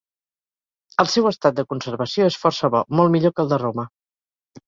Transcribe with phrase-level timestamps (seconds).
[1.03, 3.87] El seu estat de conservació és força bo, molt millor que el de Roma.